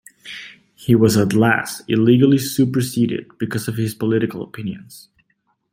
[0.73, 5.09] He was at last illegally superseded, because of his political opinions.